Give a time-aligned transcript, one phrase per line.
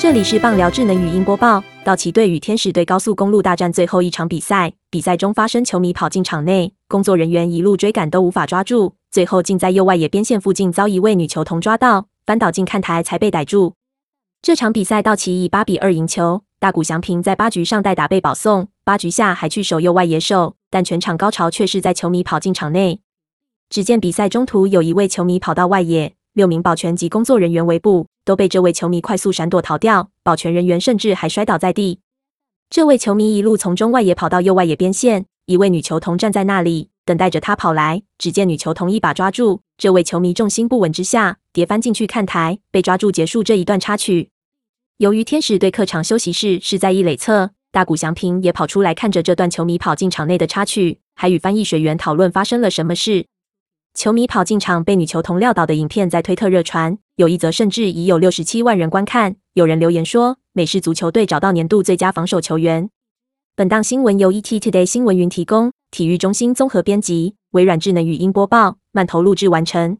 [0.00, 1.62] 这里是棒聊智能语音播报。
[1.84, 13.74] 道奇队与天使队高速公路大战最后一场比赛，比赛中发生球迷跑进场内，工作人员一路追赶都无法抓住，最后竟在右外野边线附近遭一位女球童抓到，翻倒进看台才被逮住。
[14.40, 23.00] 这场比赛道奇以八比二赢球，大谷翔平在八局上代打被保送，八局下还去守右外野手，但全场高潮却是在球迷跑进场内。
[23.68, 26.14] 只见比赛中途有一位球迷跑到外野。
[26.32, 30.10] 六名保全及工作人员围捕，都被这位球迷快速闪躲逃掉。
[30.22, 32.00] 保全人员甚至还摔倒在地。
[32.68, 38.02] 这位球迷一路从中外野跑到右外野边线，一位女球童站在那里等待着他跑来。
[38.18, 44.30] 只见女球童一把抓住这位球迷，重心不稳之下跌翻进去看台，被抓住结束这一段插曲。
[44.98, 53.26] 由于天使队客场休息室是在一垒侧，大谷翔平也跑出来看着这段球迷跑进场内的插曲，还与翻译水员讨论发生了什么事。
[53.94, 59.36] 球迷跑进场被女球童撂倒的影片在推特热传，有一则甚至已有六十七万人观看。
[59.52, 62.88] 有人留言说：“美式足球队找到年度最佳防守球员。”
[63.54, 69.98] 本档新闻由 ET Today 新闻云提供，体育中心综合编辑，微软智能语音播报，慢投录制完成。